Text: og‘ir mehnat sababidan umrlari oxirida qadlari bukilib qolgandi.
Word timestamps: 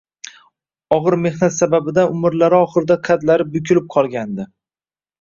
og‘ir 0.97 1.17
mehnat 1.25 1.55
sababidan 1.59 2.11
umrlari 2.17 2.59
oxirida 2.63 3.01
qadlari 3.11 3.49
bukilib 3.55 3.89
qolgandi. 3.99 4.53